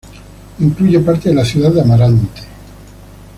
Incluye 0.57 0.99
parte 1.01 1.29
de 1.29 1.35
la 1.35 1.45
ciudad 1.45 1.71
de 1.71 1.81
Amarante. 1.81 2.41